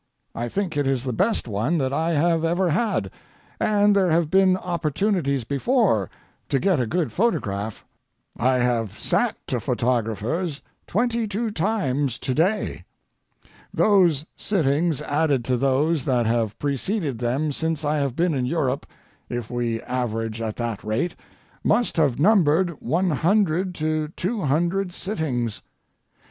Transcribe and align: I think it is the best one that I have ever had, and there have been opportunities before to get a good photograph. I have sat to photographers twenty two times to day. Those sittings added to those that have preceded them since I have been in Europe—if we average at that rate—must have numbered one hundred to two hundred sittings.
I 0.33 0.49
think 0.49 0.75
it 0.75 0.87
is 0.87 1.03
the 1.03 1.13
best 1.13 1.47
one 1.47 1.77
that 1.77 1.93
I 1.93 2.13
have 2.13 2.43
ever 2.43 2.71
had, 2.71 3.11
and 3.59 3.95
there 3.95 4.09
have 4.09 4.31
been 4.31 4.57
opportunities 4.57 5.43
before 5.43 6.09
to 6.49 6.59
get 6.59 6.79
a 6.79 6.87
good 6.87 7.11
photograph. 7.11 7.85
I 8.39 8.55
have 8.55 8.99
sat 8.99 9.35
to 9.45 9.59
photographers 9.59 10.63
twenty 10.87 11.27
two 11.27 11.51
times 11.51 12.17
to 12.17 12.33
day. 12.33 12.83
Those 13.71 14.25
sittings 14.35 15.03
added 15.03 15.45
to 15.45 15.55
those 15.55 16.05
that 16.05 16.25
have 16.25 16.57
preceded 16.57 17.19
them 17.19 17.51
since 17.51 17.85
I 17.85 17.97
have 17.97 18.15
been 18.15 18.33
in 18.33 18.47
Europe—if 18.47 19.51
we 19.51 19.83
average 19.83 20.41
at 20.41 20.55
that 20.55 20.83
rate—must 20.83 21.97
have 21.97 22.19
numbered 22.19 22.71
one 22.81 23.11
hundred 23.11 23.75
to 23.75 24.07
two 24.15 24.41
hundred 24.41 24.93
sittings. 24.93 25.61